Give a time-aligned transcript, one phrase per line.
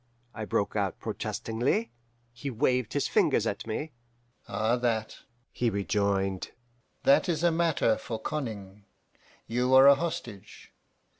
[0.33, 1.91] I broke out protestingly.
[2.33, 3.91] "He waved his fingers at me.
[4.47, 5.19] 'Ah, that,'
[5.51, 6.49] he rejoined
[7.03, 8.85] 'that is a matter for conning.
[9.45, 10.73] You are a hostage.